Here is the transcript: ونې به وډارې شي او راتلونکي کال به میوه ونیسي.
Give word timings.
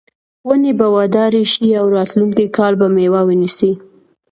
ونې 0.47 0.71
به 0.79 0.87
وډارې 0.95 1.43
شي 1.51 1.69
او 1.79 1.85
راتلونکي 1.95 2.45
کال 2.57 2.73
به 2.79 2.87
میوه 2.95 3.21
ونیسي. 3.25 3.71